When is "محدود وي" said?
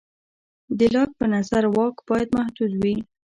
2.37-2.95